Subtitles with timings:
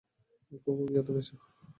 [0.61, 1.35] খুব অভিজাত পেশা।